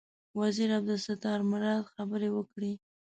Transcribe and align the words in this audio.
وزیر 0.39 0.69
عبدالستار 0.79 1.39
مراد 1.51 1.83
خبرې 1.93 2.29
وکړې. 2.33 2.71